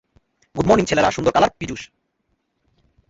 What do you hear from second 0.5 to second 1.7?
good morning ছেলেরা সুন্দর colour